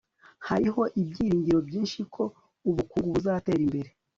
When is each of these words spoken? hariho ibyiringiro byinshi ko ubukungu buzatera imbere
hariho 0.47 0.81
ibyiringiro 1.01 1.59
byinshi 1.67 1.99
ko 2.13 2.23
ubukungu 2.69 3.09
buzatera 3.15 3.61
imbere 3.67 3.89